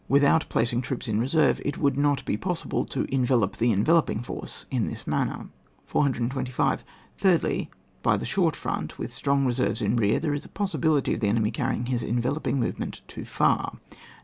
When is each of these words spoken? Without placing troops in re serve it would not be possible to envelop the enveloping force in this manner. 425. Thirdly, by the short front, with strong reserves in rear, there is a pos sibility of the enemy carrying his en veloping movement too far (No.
Without 0.09 0.49
placing 0.49 0.81
troops 0.81 1.07
in 1.07 1.19
re 1.19 1.27
serve 1.27 1.61
it 1.63 1.77
would 1.77 1.95
not 1.95 2.25
be 2.25 2.35
possible 2.35 2.85
to 2.85 3.05
envelop 3.13 3.57
the 3.57 3.71
enveloping 3.71 4.23
force 4.23 4.65
in 4.71 4.87
this 4.87 5.05
manner. 5.05 5.49
425. 5.85 6.83
Thirdly, 7.19 7.69
by 8.01 8.17
the 8.17 8.25
short 8.25 8.55
front, 8.55 8.97
with 8.97 9.13
strong 9.13 9.45
reserves 9.45 9.79
in 9.79 9.95
rear, 9.95 10.19
there 10.19 10.33
is 10.33 10.43
a 10.43 10.49
pos 10.49 10.73
sibility 10.73 11.13
of 11.13 11.19
the 11.19 11.27
enemy 11.29 11.51
carrying 11.51 11.85
his 11.85 12.01
en 12.01 12.19
veloping 12.19 12.55
movement 12.55 13.01
too 13.07 13.25
far 13.25 13.77
(No. 13.91 13.97